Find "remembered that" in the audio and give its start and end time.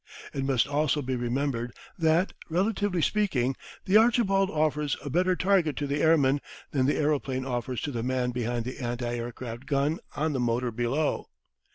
1.15-2.33